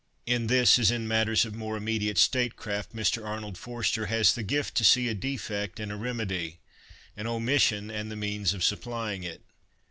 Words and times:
In 0.25 0.47
this, 0.47 0.79
as 0.79 0.89
in 0.89 1.07
matters 1.07 1.45
of 1.45 1.53
more 1.53 1.77
immediate 1.77 2.17
statecraft, 2.17 2.95
Mr 2.95 3.23
Arnold 3.23 3.55
Forster 3.55 4.07
has 4.07 4.33
the 4.33 4.41
gift 4.41 4.73
to 4.77 4.83
see 4.83 5.07
a 5.07 5.13
defect 5.13 5.79
and 5.79 5.91
a 5.91 5.95
remedy, 5.95 6.57
an 7.15 7.27
omission 7.27 7.91
and 7.91 8.09
the 8.09 8.15
means 8.15 8.55
of 8.55 8.63
supplying 8.63 9.21
it. 9.21 9.43